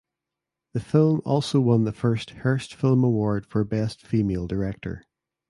[0.73, 5.03] The film also won the first Hearst Film Award for Best Female Director.